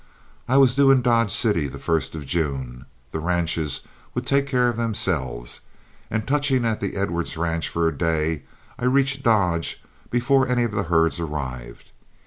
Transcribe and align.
I 0.49 0.57
was 0.57 0.73
due 0.73 0.89
in 0.89 1.03
Dodge 1.03 1.29
City 1.31 1.67
the 1.67 1.77
first 1.77 2.15
of 2.15 2.25
June, 2.25 2.87
the 3.11 3.19
ranches 3.19 3.81
would 4.15 4.25
take 4.25 4.47
care 4.47 4.67
of 4.67 4.75
themselves, 4.75 5.61
and 6.09 6.27
touching 6.27 6.65
at 6.65 6.79
the 6.79 6.95
Edwards 6.95 7.37
ranch 7.37 7.69
for 7.69 7.87
a 7.87 7.95
day, 7.95 8.41
I 8.79 8.85
reached 8.85 9.21
"Dodge" 9.21 9.79
before 10.09 10.47
any 10.47 10.63
of 10.63 10.71
the 10.71 10.85
herds 10.89 11.19
arrived. 11.19 11.91